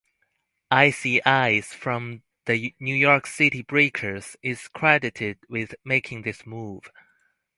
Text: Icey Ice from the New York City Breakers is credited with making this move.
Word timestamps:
Icey 0.71 1.21
Ice 1.27 1.75
from 1.75 2.23
the 2.45 2.73
New 2.79 2.95
York 2.95 3.27
City 3.27 3.61
Breakers 3.61 4.35
is 4.41 4.67
credited 4.67 5.37
with 5.47 5.75
making 5.83 6.23
this 6.23 6.43
move. 6.43 6.89